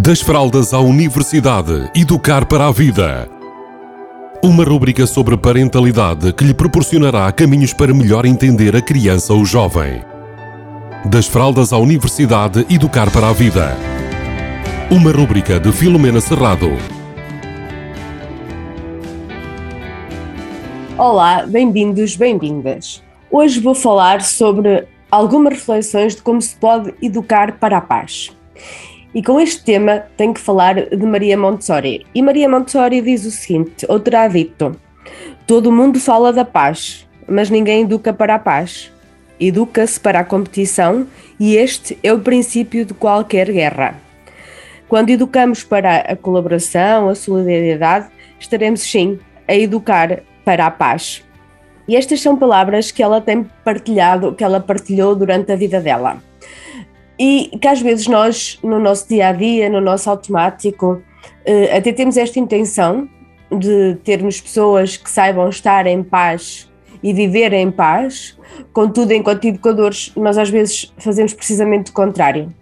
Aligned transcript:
Das 0.00 0.20
fraldas 0.20 0.72
à 0.72 0.78
universidade, 0.78 1.90
educar 1.92 2.46
para 2.46 2.68
a 2.68 2.70
vida. 2.70 3.28
Uma 4.40 4.62
rúbrica 4.62 5.04
sobre 5.08 5.36
parentalidade 5.36 6.32
que 6.34 6.44
lhe 6.44 6.54
proporcionará 6.54 7.32
caminhos 7.32 7.72
para 7.72 7.92
melhor 7.92 8.24
entender 8.24 8.76
a 8.76 8.80
criança 8.80 9.34
ou 9.34 9.44
jovem. 9.44 10.00
Das 11.04 11.26
fraldas 11.26 11.72
à 11.72 11.78
universidade, 11.78 12.64
educar 12.70 13.10
para 13.10 13.28
a 13.28 13.32
vida. 13.32 13.76
Uma 14.88 15.10
rúbrica 15.10 15.58
de 15.58 15.72
Filomena 15.72 16.20
Serrado. 16.20 16.70
Olá, 20.96 21.44
bem-vindos, 21.44 22.14
bem-vindas. 22.14 23.02
Hoje 23.28 23.58
vou 23.58 23.74
falar 23.74 24.22
sobre 24.22 24.86
algumas 25.10 25.54
reflexões 25.54 26.14
de 26.14 26.22
como 26.22 26.40
se 26.40 26.54
pode 26.54 26.94
educar 27.02 27.58
para 27.58 27.78
a 27.78 27.80
paz. 27.80 28.30
E 29.14 29.22
com 29.22 29.40
este 29.40 29.64
tema 29.64 30.04
tenho 30.16 30.34
que 30.34 30.40
falar 30.40 30.74
de 30.74 31.06
Maria 31.06 31.36
Montessori. 31.36 32.06
E 32.14 32.20
Maria 32.20 32.48
Montessori 32.48 33.00
diz 33.00 33.24
o 33.24 33.30
seguinte, 33.30 33.86
ou 33.88 33.98
terá 33.98 34.28
dito, 34.28 34.76
todo 35.46 35.72
mundo 35.72 35.98
fala 35.98 36.32
da 36.32 36.44
paz, 36.44 37.08
mas 37.26 37.48
ninguém 37.48 37.82
educa 37.82 38.12
para 38.12 38.34
a 38.34 38.38
paz. 38.38 38.92
Educa-se 39.40 39.98
para 39.98 40.20
a 40.20 40.24
competição 40.24 41.06
e 41.40 41.56
este 41.56 41.98
é 42.02 42.12
o 42.12 42.18
princípio 42.18 42.84
de 42.84 42.92
qualquer 42.92 43.50
guerra. 43.50 43.94
Quando 44.88 45.10
educamos 45.10 45.62
para 45.62 45.98
a 45.98 46.16
colaboração, 46.16 47.08
a 47.08 47.14
solidariedade, 47.14 48.08
estaremos 48.38 48.80
sim 48.80 49.18
a 49.46 49.54
educar 49.54 50.20
para 50.44 50.66
a 50.66 50.70
paz. 50.70 51.24
E 51.86 51.96
estas 51.96 52.20
são 52.20 52.36
palavras 52.36 52.90
que 52.90 53.02
ela 53.02 53.20
tem 53.20 53.46
partilhado, 53.64 54.34
que 54.34 54.44
ela 54.44 54.60
partilhou 54.60 55.14
durante 55.14 55.50
a 55.50 55.56
vida 55.56 55.80
dela. 55.80 56.22
E 57.18 57.50
que 57.60 57.66
às 57.66 57.80
vezes 57.80 58.06
nós, 58.06 58.58
no 58.62 58.78
nosso 58.78 59.08
dia 59.08 59.28
a 59.28 59.32
dia, 59.32 59.68
no 59.68 59.80
nosso 59.80 60.08
automático, 60.08 61.02
eh, 61.44 61.76
até 61.76 61.92
temos 61.92 62.16
esta 62.16 62.38
intenção 62.38 63.08
de 63.50 63.96
termos 64.04 64.40
pessoas 64.40 64.96
que 64.96 65.10
saibam 65.10 65.48
estar 65.48 65.86
em 65.86 66.02
paz 66.02 66.70
e 67.02 67.12
viver 67.12 67.52
em 67.52 67.70
paz, 67.70 68.36
contudo, 68.72 69.12
enquanto 69.12 69.46
educadores, 69.46 70.12
nós 70.16 70.36
às 70.36 70.50
vezes 70.50 70.92
fazemos 70.98 71.32
precisamente 71.32 71.90
o 71.90 71.94
contrário. 71.94 72.52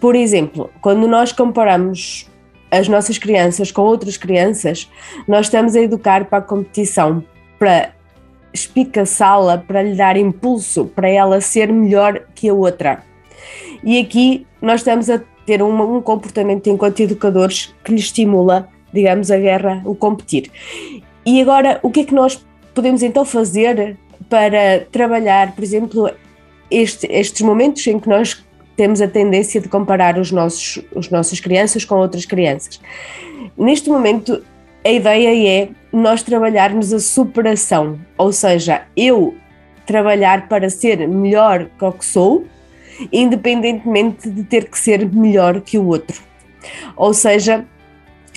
Por 0.00 0.14
exemplo, 0.14 0.70
quando 0.80 1.06
nós 1.06 1.32
comparamos 1.32 2.30
as 2.70 2.88
nossas 2.88 3.18
crianças 3.18 3.72
com 3.72 3.82
outras 3.82 4.16
crianças, 4.16 4.88
nós 5.26 5.46
estamos 5.46 5.74
a 5.74 5.80
educar 5.80 6.26
para 6.26 6.38
a 6.38 6.42
competição, 6.42 7.24
para 7.58 7.90
espicaçá-la, 8.52 9.58
para 9.58 9.82
lhe 9.82 9.94
dar 9.94 10.16
impulso, 10.16 10.86
para 10.86 11.08
ela 11.08 11.40
ser 11.40 11.72
melhor 11.72 12.22
que 12.34 12.48
a 12.48 12.54
outra. 12.54 13.02
E 13.82 13.98
aqui 13.98 14.46
nós 14.60 14.80
estamos 14.80 15.08
a 15.08 15.20
ter 15.46 15.62
um, 15.62 16.00
comportamento 16.00 16.68
enquanto 16.68 17.00
educadores 17.00 17.74
que 17.82 17.92
lhe 17.92 17.98
estimula, 17.98 18.68
digamos, 18.92 19.30
a 19.30 19.38
guerra, 19.38 19.82
o 19.84 19.94
competir. 19.94 20.50
E 21.24 21.40
agora, 21.40 21.80
o 21.82 21.90
que 21.90 22.00
é 22.00 22.04
que 22.04 22.14
nós 22.14 22.44
podemos 22.74 23.02
então 23.02 23.24
fazer 23.24 23.96
para 24.28 24.86
trabalhar, 24.92 25.54
por 25.54 25.64
exemplo, 25.64 26.10
este, 26.70 27.06
estes 27.10 27.42
momentos 27.42 27.86
em 27.86 27.98
que 27.98 28.08
nós 28.08 28.44
temos 28.76 29.00
a 29.00 29.08
tendência 29.08 29.60
de 29.60 29.68
comparar 29.68 30.18
os 30.18 30.30
nossos, 30.30 30.82
os 30.94 31.10
nossas 31.10 31.40
crianças 31.40 31.84
com 31.84 31.96
outras 31.96 32.24
crianças? 32.24 32.80
Neste 33.56 33.90
momento, 33.90 34.42
a 34.84 34.90
ideia 34.90 35.62
é 35.62 35.68
nós 35.92 36.22
trabalharmos 36.22 36.92
a 36.92 37.00
superação, 37.00 37.98
ou 38.16 38.32
seja, 38.32 38.82
eu 38.96 39.34
trabalhar 39.84 40.48
para 40.48 40.70
ser 40.70 41.06
melhor 41.08 41.66
que 41.78 41.84
o 41.84 41.92
que 41.92 42.04
sou, 42.04 42.44
independentemente 43.12 44.28
de 44.28 44.42
ter 44.44 44.68
que 44.68 44.78
ser 44.78 45.10
melhor 45.10 45.60
que 45.60 45.78
o 45.78 45.86
outro. 45.86 46.20
Ou 46.96 47.14
seja, 47.14 47.64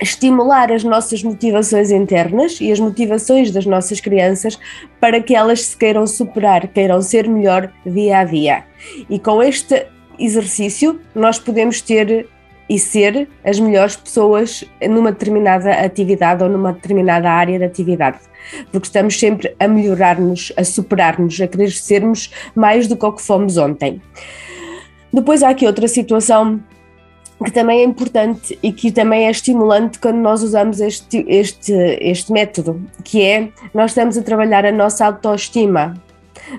estimular 0.00 0.72
as 0.72 0.84
nossas 0.84 1.22
motivações 1.22 1.90
internas 1.90 2.60
e 2.60 2.70
as 2.70 2.78
motivações 2.78 3.50
das 3.50 3.66
nossas 3.66 4.00
crianças 4.00 4.58
para 5.00 5.20
que 5.20 5.34
elas 5.34 5.62
se 5.62 5.76
queiram 5.76 6.06
superar, 6.06 6.68
queiram 6.68 7.02
ser 7.02 7.28
melhor 7.28 7.72
dia 7.84 8.18
a 8.18 8.24
dia. 8.24 8.64
E 9.10 9.18
com 9.18 9.42
este 9.42 9.86
exercício, 10.18 11.00
nós 11.14 11.38
podemos 11.38 11.80
ter 11.80 12.28
e 12.68 12.78
ser 12.78 13.28
as 13.44 13.58
melhores 13.58 13.96
pessoas 13.96 14.64
numa 14.88 15.12
determinada 15.12 15.72
atividade 15.72 16.42
ou 16.42 16.50
numa 16.50 16.72
determinada 16.72 17.30
área 17.30 17.58
de 17.58 17.64
atividade. 17.64 18.18
Porque 18.70 18.86
estamos 18.86 19.18
sempre 19.18 19.54
a 19.58 19.66
melhorar-nos, 19.66 20.52
a 20.56 20.64
superar-nos, 20.64 21.40
a 21.40 21.46
querer 21.46 21.70
sermos 21.70 22.30
mais 22.54 22.86
do 22.86 22.96
que 22.96 23.06
o 23.06 23.12
que 23.12 23.22
fomos 23.22 23.56
ontem. 23.56 24.00
Depois 25.12 25.42
há 25.42 25.50
aqui 25.50 25.66
outra 25.66 25.88
situação 25.88 26.60
que 27.44 27.52
também 27.52 27.80
é 27.80 27.84
importante 27.84 28.58
e 28.62 28.72
que 28.72 28.90
também 28.90 29.26
é 29.26 29.30
estimulante 29.30 29.98
quando 29.98 30.16
nós 30.16 30.42
usamos 30.42 30.80
este, 30.80 31.24
este, 31.28 31.72
este 32.00 32.32
método, 32.32 32.82
que 33.04 33.22
é 33.22 33.48
nós 33.72 33.92
estamos 33.92 34.18
a 34.18 34.22
trabalhar 34.22 34.66
a 34.66 34.72
nossa 34.72 35.06
autoestima. 35.06 35.94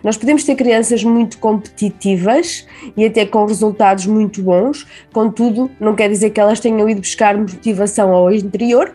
Nós 0.03 0.17
podemos 0.17 0.43
ter 0.43 0.55
crianças 0.55 1.03
muito 1.03 1.37
competitivas 1.37 2.67
e 2.95 3.05
até 3.05 3.25
com 3.25 3.45
resultados 3.45 4.05
muito 4.05 4.41
bons, 4.41 4.87
contudo, 5.11 5.69
não 5.79 5.95
quer 5.95 6.09
dizer 6.09 6.29
que 6.29 6.39
elas 6.39 6.59
tenham 6.59 6.87
ido 6.89 7.01
buscar 7.01 7.37
motivação 7.37 8.13
ao 8.13 8.31
interior. 8.31 8.93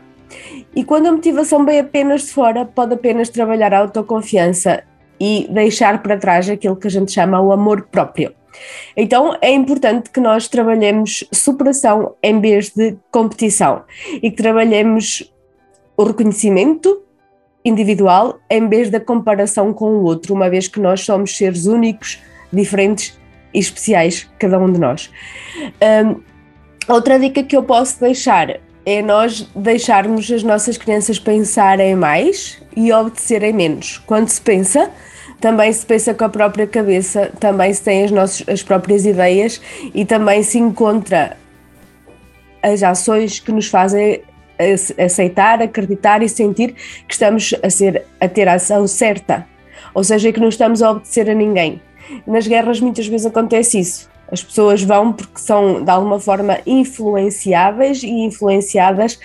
E 0.74 0.84
quando 0.84 1.06
a 1.06 1.12
motivação 1.12 1.64
vem 1.64 1.78
apenas 1.78 2.22
de 2.22 2.32
fora, 2.32 2.64
pode 2.64 2.94
apenas 2.94 3.28
trabalhar 3.28 3.72
a 3.72 3.78
autoconfiança 3.78 4.82
e 5.20 5.46
deixar 5.50 6.02
para 6.02 6.16
trás 6.16 6.48
aquilo 6.48 6.76
que 6.76 6.88
a 6.88 6.90
gente 6.90 7.12
chama 7.12 7.40
o 7.40 7.52
amor 7.52 7.82
próprio. 7.82 8.32
Então 8.96 9.36
é 9.40 9.50
importante 9.52 10.10
que 10.10 10.20
nós 10.20 10.48
trabalhemos 10.48 11.24
superação 11.32 12.14
em 12.22 12.40
vez 12.40 12.70
de 12.70 12.96
competição 13.10 13.82
e 14.22 14.30
que 14.30 14.36
trabalhemos 14.36 15.32
o 15.96 16.04
reconhecimento 16.04 17.03
individual 17.64 18.38
em 18.50 18.68
vez 18.68 18.90
da 18.90 19.00
comparação 19.00 19.72
com 19.72 19.86
o 19.86 20.02
outro, 20.02 20.34
uma 20.34 20.50
vez 20.50 20.68
que 20.68 20.78
nós 20.78 21.00
somos 21.00 21.36
seres 21.36 21.66
únicos, 21.66 22.20
diferentes 22.52 23.18
e 23.52 23.58
especiais, 23.58 24.28
cada 24.38 24.58
um 24.58 24.70
de 24.70 24.78
nós. 24.78 25.10
Um, 26.06 26.20
outra 26.92 27.18
dica 27.18 27.42
que 27.42 27.56
eu 27.56 27.62
posso 27.62 28.00
deixar 28.00 28.60
é 28.86 29.00
nós 29.00 29.48
deixarmos 29.56 30.30
as 30.30 30.42
nossas 30.42 30.76
crianças 30.76 31.18
pensarem 31.18 31.94
mais 31.94 32.62
e 32.76 32.92
obedecerem 32.92 33.52
menos. 33.52 33.98
Quando 34.06 34.28
se 34.28 34.40
pensa, 34.40 34.90
também 35.40 35.72
se 35.72 35.86
pensa 35.86 36.12
com 36.12 36.24
a 36.24 36.28
própria 36.28 36.66
cabeça, 36.66 37.30
também 37.40 37.72
se 37.72 37.82
tem 37.82 38.04
as, 38.04 38.10
nossas, 38.10 38.46
as 38.48 38.62
próprias 38.62 39.06
ideias 39.06 39.60
e 39.94 40.04
também 40.04 40.42
se 40.42 40.58
encontra 40.58 41.36
as 42.62 42.82
ações 42.82 43.40
que 43.40 43.52
nos 43.52 43.68
fazem 43.68 44.22
aceitar, 44.98 45.62
acreditar 45.62 46.22
e 46.22 46.28
sentir 46.28 46.74
que 47.06 47.14
estamos 47.14 47.54
a, 47.62 47.70
ser, 47.70 48.04
a 48.20 48.28
ter 48.28 48.48
a 48.48 48.54
ação 48.54 48.86
certa, 48.86 49.46
ou 49.92 50.02
seja, 50.04 50.32
que 50.32 50.40
não 50.40 50.48
estamos 50.48 50.82
a 50.82 50.90
obedecer 50.90 51.28
a 51.30 51.34
ninguém. 51.34 51.80
Nas 52.26 52.46
guerras 52.46 52.80
muitas 52.80 53.06
vezes 53.06 53.26
acontece 53.26 53.80
isso. 53.80 54.10
As 54.30 54.42
pessoas 54.42 54.82
vão 54.82 55.12
porque 55.12 55.38
são 55.38 55.84
de 55.84 55.90
alguma 55.90 56.18
forma 56.18 56.58
influenciáveis 56.66 58.02
e 58.02 58.10
influenciadas 58.10 59.18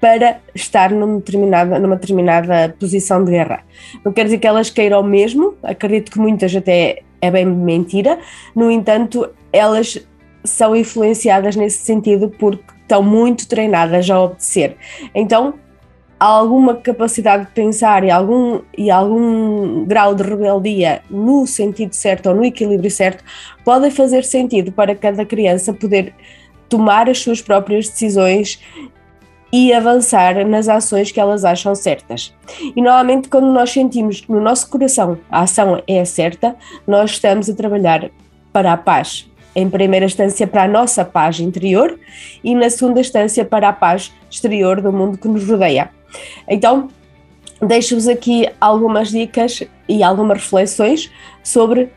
para 0.00 0.40
estar 0.54 0.90
numa 0.90 1.18
determinada, 1.18 1.78
numa 1.78 1.96
determinada 1.96 2.74
posição 2.78 3.22
de 3.24 3.32
guerra. 3.32 3.62
Não 4.04 4.12
quer 4.12 4.24
dizer 4.24 4.38
que 4.38 4.46
elas 4.46 4.70
queiram 4.70 5.02
mesmo, 5.02 5.54
acredito 5.62 6.10
que 6.10 6.18
muitas 6.18 6.54
até 6.56 7.02
é 7.20 7.30
bem 7.30 7.44
mentira, 7.44 8.18
no 8.56 8.70
entanto, 8.70 9.28
elas 9.52 10.00
são 10.42 10.74
influenciadas 10.74 11.54
nesse 11.54 11.84
sentido 11.84 12.30
porque 12.38 12.64
estão 12.90 13.02
muito 13.02 13.46
treinadas 13.46 14.10
a 14.10 14.20
obedecer. 14.20 14.76
Então, 15.14 15.54
alguma 16.18 16.74
capacidade 16.74 17.46
de 17.46 17.52
pensar 17.52 18.02
e 18.04 18.10
algum, 18.10 18.60
e 18.76 18.90
algum 18.90 19.86
grau 19.86 20.14
de 20.14 20.22
rebeldia 20.24 21.00
no 21.08 21.46
sentido 21.46 21.94
certo 21.94 22.28
ou 22.28 22.34
no 22.34 22.44
equilíbrio 22.44 22.90
certo 22.90 23.24
podem 23.64 23.90
fazer 23.90 24.24
sentido 24.24 24.72
para 24.72 24.94
cada 24.94 25.24
criança 25.24 25.72
poder 25.72 26.12
tomar 26.68 27.08
as 27.08 27.20
suas 27.20 27.40
próprias 27.40 27.88
decisões 27.88 28.60
e 29.52 29.72
avançar 29.72 30.46
nas 30.46 30.68
ações 30.68 31.10
que 31.10 31.18
elas 31.18 31.44
acham 31.44 31.74
certas. 31.74 32.34
E 32.76 32.80
normalmente, 32.80 33.28
quando 33.28 33.52
nós 33.52 33.70
sentimos 33.70 34.20
que 34.20 34.30
no 34.30 34.40
nosso 34.40 34.68
coração 34.68 35.18
a 35.30 35.42
ação 35.42 35.82
é 35.88 36.04
certa, 36.04 36.54
nós 36.86 37.12
estamos 37.12 37.48
a 37.48 37.54
trabalhar 37.54 38.10
para 38.52 38.72
a 38.72 38.76
paz. 38.76 39.29
Em 39.54 39.68
primeira 39.68 40.06
instância, 40.06 40.46
para 40.46 40.64
a 40.64 40.68
nossa 40.68 41.04
paz 41.04 41.40
interior 41.40 41.98
e, 42.42 42.54
na 42.54 42.70
segunda 42.70 43.00
instância, 43.00 43.44
para 43.44 43.68
a 43.68 43.72
paz 43.72 44.12
exterior 44.30 44.80
do 44.80 44.92
mundo 44.92 45.18
que 45.18 45.26
nos 45.26 45.48
rodeia. 45.48 45.90
Então, 46.48 46.88
deixo-vos 47.60 48.08
aqui 48.08 48.48
algumas 48.60 49.10
dicas 49.10 49.62
e 49.88 50.02
algumas 50.02 50.38
reflexões 50.38 51.10
sobre 51.42 51.90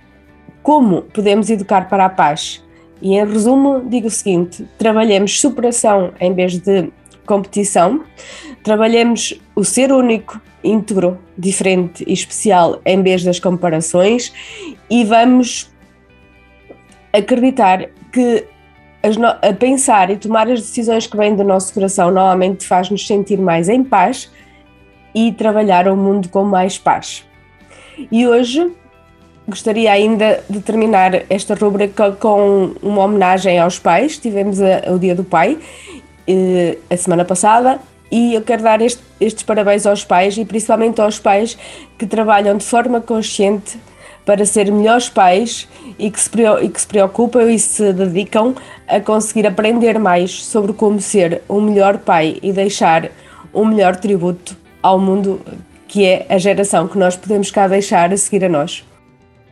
como 0.64 1.04
podemos 1.04 1.50
educar 1.50 1.88
para 1.90 2.06
a 2.06 2.10
paz. 2.10 2.64
E 3.02 3.16
em 3.16 3.26
resumo, 3.26 3.84
digo 3.86 4.08
o 4.08 4.12
seguinte: 4.12 4.66
trabalhemos 4.78 5.40
superação 5.40 6.14
em 6.20 6.34
vez 6.34 6.58
de 6.58 6.92
competição, 7.26 8.04
trabalhemos 8.64 9.40
o 9.56 9.64
ser 9.64 9.92
único, 9.92 10.42
íntegro, 10.64 11.20
diferente 11.38 12.04
e 12.08 12.14
especial 12.14 12.82
em 12.86 13.02
vez 13.02 13.24
das 13.24 13.40
comparações 13.40 14.34
e 14.90 15.04
vamos 15.04 15.73
acreditar 17.14 17.90
que 18.12 18.46
a 19.42 19.54
pensar 19.54 20.10
e 20.10 20.18
tomar 20.18 20.50
as 20.50 20.62
decisões 20.62 21.06
que 21.06 21.18
vêm 21.18 21.36
do 21.36 21.44
nosso 21.44 21.74
coração 21.74 22.10
normalmente 22.10 22.66
faz-nos 22.66 23.06
sentir 23.06 23.38
mais 23.38 23.68
em 23.68 23.84
paz 23.84 24.32
e 25.14 25.32
trabalhar 25.34 25.90
o 25.90 25.96
mundo 25.96 26.30
com 26.30 26.46
mais 26.46 26.78
paz. 26.78 27.26
E 28.10 28.26
hoje 28.26 28.72
gostaria 29.48 29.92
ainda 29.92 30.42
de 30.50 30.62
terminar 30.62 31.24
esta 31.30 31.54
rubrica 31.54 32.14
com 32.14 32.74
uma 32.82 33.04
homenagem 33.04 33.60
aos 33.60 33.78
pais. 33.78 34.18
Tivemos 34.18 34.62
a, 34.62 34.92
o 34.92 34.98
Dia 34.98 35.14
do 35.14 35.24
Pai 35.24 35.60
eh, 36.26 36.78
a 36.90 36.96
semana 36.96 37.26
passada 37.26 37.80
e 38.10 38.34
eu 38.34 38.42
quero 38.42 38.64
dar 38.64 38.82
este, 38.82 39.04
estes 39.20 39.44
parabéns 39.44 39.86
aos 39.86 40.06
pais 40.06 40.38
e 40.38 40.46
principalmente 40.46 41.02
aos 41.02 41.20
pais 41.20 41.58
que 41.98 42.08
trabalham 42.08 42.56
de 42.56 42.64
forma 42.64 43.02
consciente 43.02 43.78
para 44.26 44.46
ser 44.46 44.72
melhores 44.72 45.10
pais 45.10 45.68
e 46.00 46.10
que, 46.10 46.20
se, 46.20 46.30
e 46.62 46.70
que 46.70 46.82
se 46.82 46.88
preocupam 46.88 47.52
e 47.52 47.60
se 47.60 47.92
dedicam 47.94 48.56
a 48.88 49.00
conseguir 49.00 49.48
aprender 49.48 50.00
mais 50.00 50.44
sobre 50.44 50.74
como 50.74 51.00
ser 51.02 51.42
um 51.50 51.62
melhor 51.62 51.98
pai 51.98 52.38
e 52.42 52.52
deixar 52.52 53.10
um 53.54 53.66
melhor 53.66 53.96
tributo 53.96 54.56
ao 54.82 55.00
mundo 55.00 55.42
que 55.88 56.06
é 56.06 56.26
a 56.28 56.38
geração 56.40 56.88
que 56.88 56.98
nós 56.98 57.16
podemos 57.16 57.52
cá 57.52 57.68
deixar 57.68 58.12
a 58.12 58.18
seguir 58.18 58.46
a 58.46 58.50
nós. 58.50 58.84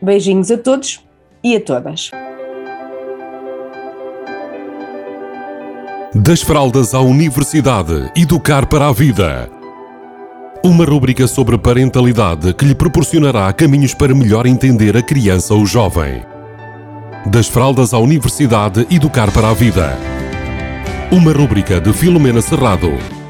Beijinhos 0.00 0.50
a 0.50 0.58
todos 0.58 1.00
e 1.42 1.54
a 1.54 1.60
todas. 1.60 2.10
Das 6.14 6.42
fraldas 6.42 6.94
à 6.94 7.00
universidade, 7.00 8.10
educar 8.16 8.66
para 8.66 8.88
a 8.88 8.92
vida. 8.92 9.61
Uma 10.64 10.84
rúbrica 10.84 11.26
sobre 11.26 11.58
parentalidade 11.58 12.54
que 12.54 12.64
lhe 12.64 12.74
proporcionará 12.74 13.52
caminhos 13.52 13.94
para 13.94 14.14
melhor 14.14 14.46
entender 14.46 14.96
a 14.96 15.02
criança 15.02 15.54
ou 15.54 15.66
jovem. 15.66 16.22
Das 17.26 17.48
fraldas 17.48 17.92
à 17.92 17.98
universidade, 17.98 18.86
educar 18.88 19.32
para 19.32 19.50
a 19.50 19.54
vida. 19.54 19.98
Uma 21.10 21.32
rúbrica 21.32 21.80
de 21.80 21.92
Filomena 21.92 22.40
Serrado 22.40 23.21